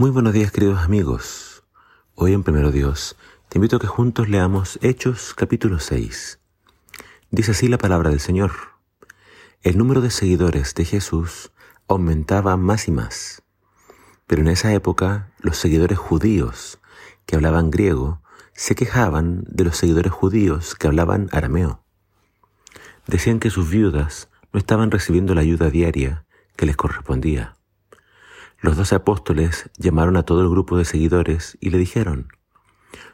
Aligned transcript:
Muy 0.00 0.10
buenos 0.10 0.32
días 0.32 0.50
queridos 0.50 0.78
amigos. 0.78 1.62
Hoy 2.14 2.32
en 2.32 2.42
Primero 2.42 2.72
Dios 2.72 3.18
te 3.50 3.58
invito 3.58 3.76
a 3.76 3.80
que 3.80 3.86
juntos 3.86 4.30
leamos 4.30 4.78
Hechos 4.80 5.34
capítulo 5.34 5.78
6. 5.78 6.40
Dice 7.30 7.50
así 7.50 7.68
la 7.68 7.76
palabra 7.76 8.08
del 8.08 8.18
Señor. 8.18 8.50
El 9.60 9.76
número 9.76 10.00
de 10.00 10.10
seguidores 10.10 10.74
de 10.74 10.86
Jesús 10.86 11.52
aumentaba 11.86 12.56
más 12.56 12.88
y 12.88 12.92
más. 12.92 13.42
Pero 14.26 14.40
en 14.40 14.48
esa 14.48 14.72
época 14.72 15.34
los 15.38 15.58
seguidores 15.58 15.98
judíos 15.98 16.80
que 17.26 17.36
hablaban 17.36 17.70
griego 17.70 18.22
se 18.54 18.74
quejaban 18.74 19.44
de 19.48 19.64
los 19.64 19.76
seguidores 19.76 20.12
judíos 20.12 20.76
que 20.76 20.86
hablaban 20.86 21.28
arameo. 21.30 21.84
Decían 23.06 23.38
que 23.38 23.50
sus 23.50 23.68
viudas 23.68 24.30
no 24.50 24.58
estaban 24.58 24.90
recibiendo 24.90 25.34
la 25.34 25.42
ayuda 25.42 25.68
diaria 25.68 26.24
que 26.56 26.64
les 26.64 26.76
correspondía. 26.78 27.59
Los 28.60 28.76
doce 28.76 28.94
apóstoles 28.94 29.70
llamaron 29.78 30.16
a 30.16 30.22
todo 30.22 30.42
el 30.42 30.50
grupo 30.50 30.76
de 30.76 30.84
seguidores 30.84 31.56
y 31.60 31.70
le 31.70 31.78
dijeron, 31.78 32.28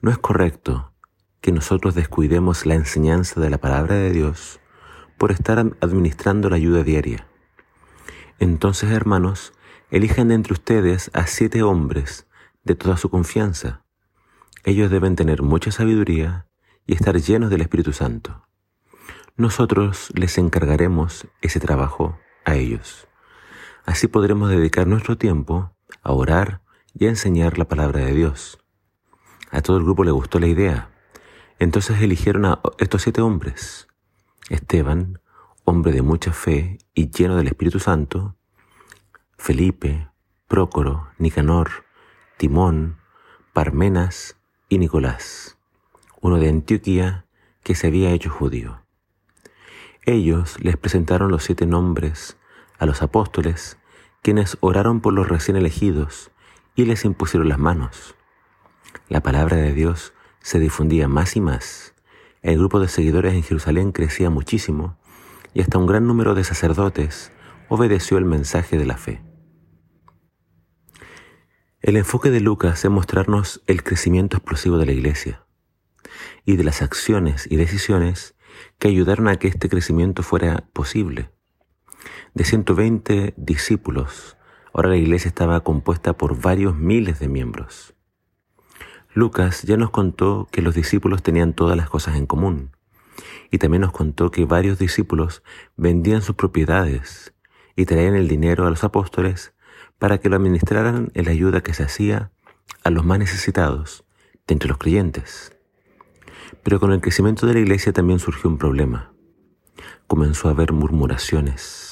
no 0.00 0.10
es 0.10 0.18
correcto 0.18 0.92
que 1.40 1.52
nosotros 1.52 1.94
descuidemos 1.94 2.66
la 2.66 2.74
enseñanza 2.74 3.40
de 3.40 3.48
la 3.48 3.58
palabra 3.58 3.94
de 3.94 4.10
Dios 4.10 4.60
por 5.16 5.30
estar 5.30 5.58
administrando 5.58 6.50
la 6.50 6.56
ayuda 6.56 6.82
diaria. 6.82 7.26
Entonces, 8.40 8.90
hermanos, 8.90 9.52
elijan 9.90 10.28
de 10.28 10.34
entre 10.34 10.54
ustedes 10.54 11.10
a 11.14 11.26
siete 11.26 11.62
hombres 11.62 12.26
de 12.64 12.74
toda 12.74 12.96
su 12.96 13.08
confianza. 13.08 13.84
Ellos 14.64 14.90
deben 14.90 15.16
tener 15.16 15.42
mucha 15.42 15.70
sabiduría 15.70 16.46
y 16.86 16.94
estar 16.94 17.16
llenos 17.16 17.50
del 17.50 17.60
Espíritu 17.60 17.92
Santo. 17.92 18.44
Nosotros 19.36 20.12
les 20.14 20.36
encargaremos 20.38 21.28
ese 21.42 21.60
trabajo 21.60 22.18
a 22.44 22.56
ellos. 22.56 23.08
Así 23.88 24.06
podremos 24.06 24.50
dedicar 24.50 24.86
nuestro 24.86 25.16
tiempo 25.16 25.72
a 26.02 26.12
orar 26.12 26.60
y 26.92 27.06
a 27.06 27.08
enseñar 27.08 27.56
la 27.56 27.64
palabra 27.64 28.00
de 28.00 28.12
Dios. 28.12 28.58
A 29.50 29.62
todo 29.62 29.78
el 29.78 29.84
grupo 29.84 30.04
le 30.04 30.10
gustó 30.10 30.38
la 30.38 30.46
idea. 30.46 30.90
Entonces 31.58 32.02
eligieron 32.02 32.44
a 32.44 32.60
estos 32.76 33.00
siete 33.00 33.22
hombres. 33.22 33.88
Esteban, 34.50 35.22
hombre 35.64 35.92
de 35.92 36.02
mucha 36.02 36.34
fe 36.34 36.76
y 36.92 37.08
lleno 37.08 37.36
del 37.36 37.46
Espíritu 37.46 37.80
Santo, 37.80 38.36
Felipe, 39.38 40.10
Prócoro, 40.48 41.08
Nicanor, 41.16 41.86
Timón, 42.36 42.98
Parmenas 43.54 44.36
y 44.68 44.76
Nicolás, 44.76 45.56
uno 46.20 46.36
de 46.36 46.50
Antioquía 46.50 47.24
que 47.62 47.74
se 47.74 47.86
había 47.86 48.10
hecho 48.10 48.28
judío. 48.28 48.82
Ellos 50.04 50.60
les 50.60 50.76
presentaron 50.76 51.30
los 51.30 51.44
siete 51.44 51.64
nombres 51.64 52.36
a 52.78 52.84
los 52.86 53.02
apóstoles, 53.02 53.77
quienes 54.22 54.56
oraron 54.60 55.00
por 55.00 55.12
los 55.12 55.28
recién 55.28 55.56
elegidos 55.56 56.30
y 56.74 56.84
les 56.84 57.04
impusieron 57.04 57.48
las 57.48 57.58
manos. 57.58 58.14
La 59.08 59.22
palabra 59.22 59.56
de 59.56 59.72
Dios 59.72 60.12
se 60.40 60.58
difundía 60.58 61.08
más 61.08 61.36
y 61.36 61.40
más. 61.40 61.94
El 62.42 62.58
grupo 62.58 62.80
de 62.80 62.88
seguidores 62.88 63.34
en 63.34 63.42
Jerusalén 63.42 63.92
crecía 63.92 64.30
muchísimo 64.30 64.98
y 65.54 65.60
hasta 65.60 65.78
un 65.78 65.86
gran 65.86 66.06
número 66.06 66.34
de 66.34 66.44
sacerdotes 66.44 67.32
obedeció 67.68 68.18
el 68.18 68.24
mensaje 68.24 68.78
de 68.78 68.86
la 68.86 68.96
fe. 68.96 69.22
El 71.80 71.96
enfoque 71.96 72.30
de 72.30 72.40
Lucas 72.40 72.84
es 72.84 72.90
mostrarnos 72.90 73.62
el 73.66 73.82
crecimiento 73.82 74.36
explosivo 74.36 74.78
de 74.78 74.86
la 74.86 74.92
iglesia 74.92 75.46
y 76.44 76.56
de 76.56 76.64
las 76.64 76.82
acciones 76.82 77.46
y 77.50 77.56
decisiones 77.56 78.34
que 78.78 78.88
ayudaron 78.88 79.28
a 79.28 79.36
que 79.36 79.48
este 79.48 79.68
crecimiento 79.68 80.22
fuera 80.22 80.68
posible. 80.72 81.30
De 82.34 82.44
120 82.44 83.34
discípulos, 83.36 84.36
ahora 84.72 84.90
la 84.90 84.96
iglesia 84.96 85.28
estaba 85.28 85.60
compuesta 85.60 86.12
por 86.12 86.40
varios 86.40 86.76
miles 86.76 87.18
de 87.18 87.28
miembros. 87.28 87.94
Lucas 89.14 89.62
ya 89.62 89.76
nos 89.76 89.90
contó 89.90 90.46
que 90.52 90.62
los 90.62 90.74
discípulos 90.74 91.22
tenían 91.22 91.52
todas 91.52 91.76
las 91.76 91.90
cosas 91.90 92.16
en 92.16 92.26
común 92.26 92.70
y 93.50 93.58
también 93.58 93.80
nos 93.80 93.92
contó 93.92 94.30
que 94.30 94.44
varios 94.44 94.78
discípulos 94.78 95.42
vendían 95.76 96.22
sus 96.22 96.36
propiedades 96.36 97.34
y 97.74 97.86
traían 97.86 98.14
el 98.14 98.28
dinero 98.28 98.66
a 98.66 98.70
los 98.70 98.84
apóstoles 98.84 99.54
para 99.98 100.18
que 100.18 100.28
lo 100.28 100.36
administraran 100.36 101.10
en 101.14 101.24
la 101.24 101.32
ayuda 101.32 101.62
que 101.62 101.74
se 101.74 101.82
hacía 101.82 102.30
a 102.84 102.90
los 102.90 103.04
más 103.04 103.18
necesitados 103.18 104.04
de 104.46 104.54
entre 104.54 104.68
los 104.68 104.78
creyentes. 104.78 105.56
Pero 106.62 106.80
con 106.80 106.92
el 106.92 107.00
crecimiento 107.00 107.46
de 107.46 107.54
la 107.54 107.60
iglesia 107.60 107.92
también 107.92 108.18
surgió 108.18 108.48
un 108.48 108.58
problema. 108.58 109.12
Comenzó 110.06 110.48
a 110.48 110.52
haber 110.52 110.72
murmuraciones. 110.72 111.87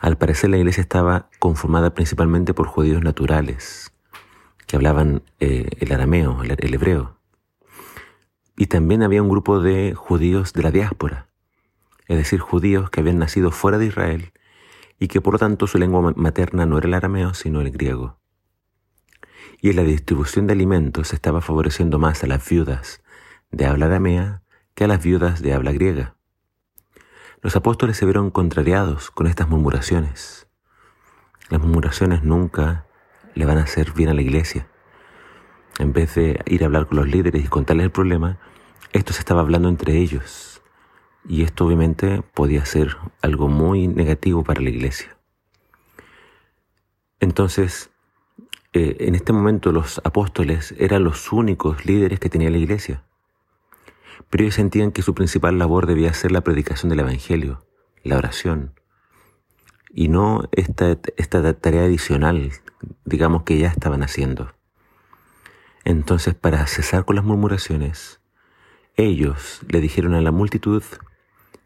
Al 0.00 0.18
parecer 0.18 0.50
la 0.50 0.58
iglesia 0.58 0.80
estaba 0.80 1.28
conformada 1.38 1.94
principalmente 1.94 2.54
por 2.54 2.66
judíos 2.66 3.02
naturales, 3.02 3.92
que 4.66 4.76
hablaban 4.76 5.22
eh, 5.40 5.68
el 5.78 5.92
arameo, 5.92 6.42
el, 6.42 6.56
el 6.58 6.74
hebreo. 6.74 7.18
Y 8.56 8.66
también 8.66 9.02
había 9.02 9.22
un 9.22 9.28
grupo 9.28 9.60
de 9.60 9.94
judíos 9.94 10.52
de 10.52 10.62
la 10.62 10.70
diáspora, 10.70 11.28
es 12.08 12.16
decir, 12.16 12.40
judíos 12.40 12.90
que 12.90 13.00
habían 13.00 13.18
nacido 13.18 13.50
fuera 13.50 13.78
de 13.78 13.86
Israel 13.86 14.32
y 14.98 15.08
que 15.08 15.20
por 15.20 15.34
lo 15.34 15.38
tanto 15.38 15.66
su 15.66 15.78
lengua 15.78 16.12
materna 16.16 16.66
no 16.66 16.78
era 16.78 16.86
el 16.86 16.94
arameo, 16.94 17.34
sino 17.34 17.60
el 17.60 17.70
griego. 17.70 18.18
Y 19.60 19.70
en 19.70 19.76
la 19.76 19.82
distribución 19.82 20.46
de 20.46 20.52
alimentos 20.52 21.08
se 21.08 21.16
estaba 21.16 21.40
favoreciendo 21.40 21.98
más 21.98 22.22
a 22.22 22.26
las 22.26 22.48
viudas 22.48 23.02
de 23.50 23.66
habla 23.66 23.86
aramea 23.86 24.42
que 24.74 24.84
a 24.84 24.88
las 24.88 25.02
viudas 25.02 25.42
de 25.42 25.52
habla 25.54 25.72
griega. 25.72 26.15
Los 27.46 27.54
apóstoles 27.54 27.96
se 27.96 28.04
vieron 28.04 28.32
contrariados 28.32 29.12
con 29.12 29.28
estas 29.28 29.48
murmuraciones. 29.48 30.48
Las 31.48 31.60
murmuraciones 31.60 32.24
nunca 32.24 32.86
le 33.36 33.44
van 33.44 33.58
a 33.58 33.62
hacer 33.62 33.92
bien 33.92 34.08
a 34.08 34.14
la 34.14 34.22
iglesia. 34.22 34.66
En 35.78 35.92
vez 35.92 36.16
de 36.16 36.40
ir 36.46 36.64
a 36.64 36.66
hablar 36.66 36.88
con 36.88 36.98
los 36.98 37.06
líderes 37.06 37.44
y 37.44 37.46
contarles 37.46 37.84
el 37.84 37.92
problema, 37.92 38.40
esto 38.92 39.12
se 39.12 39.20
estaba 39.20 39.42
hablando 39.42 39.68
entre 39.68 39.96
ellos. 39.96 40.60
Y 41.28 41.44
esto 41.44 41.66
obviamente 41.66 42.20
podía 42.34 42.66
ser 42.66 42.96
algo 43.22 43.46
muy 43.46 43.86
negativo 43.86 44.42
para 44.42 44.60
la 44.60 44.70
iglesia. 44.70 45.16
Entonces, 47.20 47.90
eh, 48.72 48.96
en 48.98 49.14
este 49.14 49.32
momento 49.32 49.70
los 49.70 50.00
apóstoles 50.02 50.74
eran 50.78 51.04
los 51.04 51.30
únicos 51.30 51.86
líderes 51.86 52.18
que 52.18 52.28
tenía 52.28 52.50
la 52.50 52.58
iglesia 52.58 53.05
pero 54.30 54.44
ellos 54.44 54.54
sentían 54.54 54.92
que 54.92 55.02
su 55.02 55.14
principal 55.14 55.58
labor 55.58 55.86
debía 55.86 56.12
ser 56.12 56.32
la 56.32 56.42
predicación 56.42 56.90
del 56.90 57.00
Evangelio, 57.00 57.64
la 58.02 58.16
oración, 58.16 58.72
y 59.92 60.08
no 60.08 60.48
esta, 60.52 60.98
esta 61.16 61.52
tarea 61.54 61.84
adicional, 61.84 62.52
digamos, 63.04 63.44
que 63.44 63.58
ya 63.58 63.68
estaban 63.68 64.02
haciendo. 64.02 64.52
Entonces, 65.84 66.34
para 66.34 66.66
cesar 66.66 67.04
con 67.04 67.16
las 67.16 67.24
murmuraciones, 67.24 68.20
ellos 68.96 69.60
le 69.68 69.80
dijeron 69.80 70.14
a 70.14 70.20
la 70.20 70.32
multitud 70.32 70.82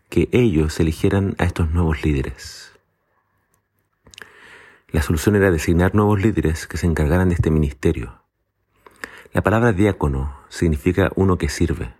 que 0.08 0.28
ellos 0.32 0.78
eligieran 0.80 1.36
a 1.38 1.44
estos 1.44 1.70
nuevos 1.70 2.04
líderes. 2.04 2.72
La 4.88 5.02
solución 5.02 5.36
era 5.36 5.52
designar 5.52 5.94
nuevos 5.94 6.20
líderes 6.20 6.66
que 6.66 6.76
se 6.76 6.86
encargaran 6.86 7.28
de 7.28 7.36
este 7.36 7.50
ministerio. 7.50 8.22
La 9.32 9.42
palabra 9.42 9.72
diácono 9.72 10.36
significa 10.48 11.12
uno 11.14 11.38
que 11.38 11.48
sirve. 11.48 11.94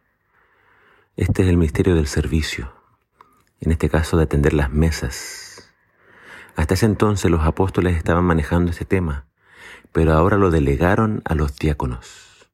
Este 1.17 1.43
es 1.43 1.49
el 1.49 1.57
misterio 1.57 1.97
del 1.97 2.07
servicio, 2.07 2.73
en 3.61 3.73
este 3.73 3.91
caso 3.91 4.17
de 4.17 4.23
atender 4.23 4.53
las 4.53 4.71
mesas. 4.71 5.69
Hasta 6.55 6.75
ese 6.75 6.87
entonces 6.87 7.31
los 7.31 7.45
apóstoles 7.45 7.97
estaban 7.97 8.25
manejando 8.25 8.71
este 8.71 8.85
tema, 8.85 9.27
pero 9.93 10.13
ahora 10.13 10.37
lo 10.37 10.51
delegaron 10.51 11.21
a 11.25 11.35
los 11.35 11.59
diáconos. 11.59 12.49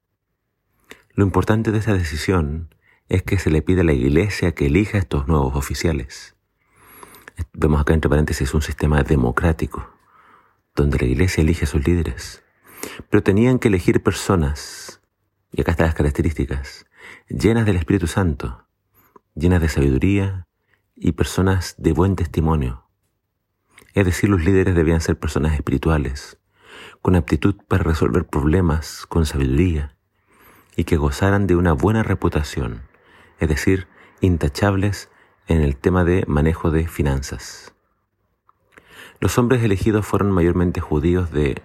Lo 1.12 1.22
importante 1.22 1.70
de 1.70 1.78
esa 1.78 1.92
decisión 1.92 2.74
es 3.10 3.22
que 3.22 3.38
se 3.38 3.50
le 3.50 3.60
pide 3.60 3.82
a 3.82 3.84
la 3.84 3.92
iglesia 3.92 4.52
que 4.52 4.66
elija 4.66 4.96
estos 4.96 5.28
nuevos 5.28 5.54
oficiales. 5.54 6.34
Vemos 7.52 7.80
acá 7.80 7.92
entre 7.92 8.08
paréntesis 8.08 8.54
un 8.54 8.62
sistema 8.62 9.02
democrático, 9.02 9.90
donde 10.74 10.98
la 10.98 11.04
iglesia 11.04 11.42
elige 11.42 11.66
a 11.66 11.68
sus 11.68 11.86
líderes. 11.86 12.42
Pero 13.10 13.22
tenían 13.22 13.58
que 13.58 13.68
elegir 13.68 14.02
personas, 14.02 15.02
y 15.56 15.62
acá 15.62 15.70
están 15.70 15.86
las 15.86 15.94
características, 15.94 16.86
llenas 17.28 17.64
del 17.64 17.76
Espíritu 17.76 18.06
Santo, 18.06 18.66
llenas 19.34 19.62
de 19.62 19.70
sabiduría 19.70 20.46
y 20.94 21.12
personas 21.12 21.74
de 21.78 21.92
buen 21.92 22.14
testimonio. 22.14 22.84
Es 23.94 24.04
decir, 24.04 24.28
los 24.28 24.44
líderes 24.44 24.74
debían 24.74 25.00
ser 25.00 25.18
personas 25.18 25.54
espirituales, 25.54 26.38
con 27.00 27.16
aptitud 27.16 27.56
para 27.68 27.84
resolver 27.84 28.26
problemas 28.26 29.06
con 29.06 29.24
sabiduría 29.24 29.96
y 30.76 30.84
que 30.84 30.98
gozaran 30.98 31.46
de 31.46 31.56
una 31.56 31.72
buena 31.72 32.02
reputación, 32.02 32.82
es 33.40 33.48
decir, 33.48 33.88
intachables 34.20 35.08
en 35.48 35.62
el 35.62 35.78
tema 35.78 36.04
de 36.04 36.24
manejo 36.26 36.70
de 36.70 36.86
finanzas. 36.86 37.74
Los 39.20 39.38
hombres 39.38 39.62
elegidos 39.62 40.04
fueron 40.04 40.32
mayormente 40.32 40.82
judíos 40.82 41.30
de 41.30 41.62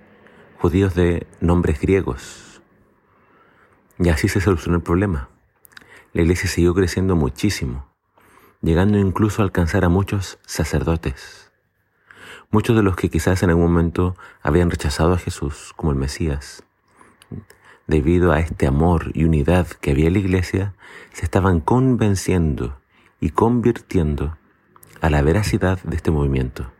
judíos 0.59 0.95
de 0.95 1.27
nombres 1.41 1.81
griegos. 1.81 2.50
Y 4.01 4.09
así 4.09 4.27
se 4.27 4.41
solucionó 4.41 4.75
el 4.75 4.83
problema 4.83 5.29
la 6.13 6.23
iglesia 6.23 6.49
siguió 6.49 6.73
creciendo 6.73 7.15
muchísimo, 7.15 7.87
llegando 8.61 8.97
incluso 8.97 9.41
a 9.41 9.45
alcanzar 9.45 9.85
a 9.85 9.89
muchos 9.89 10.39
sacerdotes. 10.45 11.51
Muchos 12.49 12.75
de 12.75 12.83
los 12.83 12.97
que 12.97 13.09
quizás 13.09 13.43
en 13.43 13.49
algún 13.49 13.71
momento 13.71 14.17
habían 14.41 14.69
rechazado 14.69 15.13
a 15.13 15.17
Jesús 15.17 15.71
como 15.77 15.93
el 15.93 15.97
Mesías, 15.97 16.63
debido 17.87 18.33
a 18.33 18.41
este 18.41 18.67
amor 18.67 19.11
y 19.13 19.23
unidad 19.23 19.67
que 19.67 19.91
había 19.91 20.07
en 20.07 20.13
la 20.13 20.19
iglesia, 20.19 20.73
se 21.13 21.23
estaban 21.23 21.61
convenciendo 21.61 22.77
y 23.21 23.29
convirtiendo 23.29 24.37
a 24.99 25.09
la 25.09 25.21
veracidad 25.21 25.81
de 25.83 25.95
este 25.95 26.11
movimiento. 26.11 26.71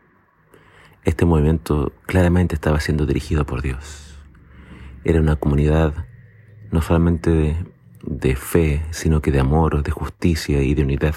Este 1.04 1.24
movimiento 1.24 1.92
claramente 2.04 2.54
estaba 2.54 2.80
siendo 2.80 3.06
dirigido 3.06 3.46
por 3.46 3.62
Dios. 3.62 4.18
Era 5.04 5.20
una 5.20 5.36
comunidad 5.36 6.06
no 6.72 6.80
solamente 6.80 7.64
de, 8.02 8.36
fe, 8.36 8.84
sino 8.90 9.22
que 9.22 9.30
de 9.30 9.38
amor, 9.38 9.82
de 9.82 9.90
justicia 9.92 10.62
y 10.62 10.74
de 10.74 10.82
unidad. 10.82 11.14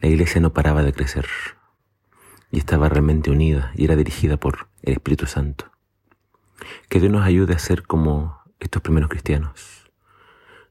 La 0.00 0.08
iglesia 0.08 0.40
no 0.40 0.52
paraba 0.52 0.82
de 0.82 0.92
crecer 0.92 1.26
y 2.50 2.58
estaba 2.58 2.88
realmente 2.88 3.30
unida 3.30 3.72
y 3.76 3.84
era 3.84 3.96
dirigida 3.96 4.36
por 4.36 4.68
el 4.82 4.94
Espíritu 4.94 5.26
Santo. 5.26 5.70
Que 6.88 7.00
Dios 7.00 7.12
nos 7.12 7.24
ayude 7.24 7.54
a 7.54 7.58
ser 7.58 7.86
como 7.86 8.42
estos 8.58 8.82
primeros 8.82 9.08
cristianos. 9.08 9.90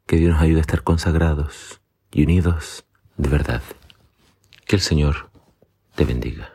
Que 0.06 0.18
Dios 0.18 0.34
nos 0.34 0.42
ayude 0.42 0.60
a 0.60 0.62
estar 0.62 0.84
consagrados 0.84 1.82
y 2.12 2.24
unidos 2.24 2.86
de 3.16 3.30
verdad. 3.30 3.64
Que 4.68 4.76
el 4.76 4.82
Señor 4.82 5.30
te 5.96 6.04
bendiga. 6.04 6.54